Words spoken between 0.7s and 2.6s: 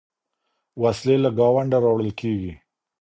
وسلې له ګاونډه راوړل کېږي.